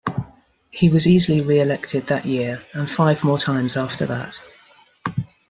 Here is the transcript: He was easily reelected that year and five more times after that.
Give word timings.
He 0.71 0.89
was 0.89 1.05
easily 1.05 1.41
reelected 1.41 2.07
that 2.07 2.25
year 2.25 2.65
and 2.73 2.89
five 2.89 3.23
more 3.23 3.37
times 3.37 3.77
after 3.77 4.07
that. 4.07 4.39